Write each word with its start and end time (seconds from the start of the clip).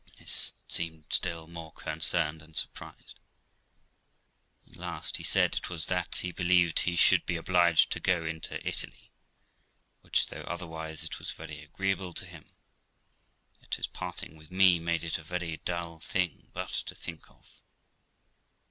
I 0.19 0.23
seemed 0.25 1.03
still 1.13 1.45
more 1.45 1.71
concerned 1.73 2.41
and 2.41 2.57
surprised. 2.57 3.19
At 4.67 4.75
last 4.75 5.17
he 5.17 5.23
said 5.23 5.53
it 5.55 5.69
was 5.69 5.85
that 5.85 6.15
he 6.15 6.31
believed 6.31 6.79
he 6.79 6.95
should 6.95 7.23
be 7.27 7.35
obliged 7.35 7.91
to 7.91 7.99
go 7.99 8.25
into 8.25 8.67
Italy, 8.67 9.11
which, 10.01 10.29
though 10.29 10.41
otherwise 10.41 11.03
it 11.03 11.19
was 11.19 11.33
very 11.33 11.61
agreeable 11.61 12.15
to 12.15 12.25
him, 12.25 12.49
yet 13.61 13.75
his 13.75 13.85
parting 13.85 14.35
with 14.37 14.49
me 14.49 14.79
made 14.79 15.03
it 15.03 15.19
a 15.19 15.23
very 15.23 15.57
dull 15.65 15.99
thing 15.99 16.49
but 16.51 16.71
to 16.87 16.95
think 16.95 17.29
of. 17.29 17.61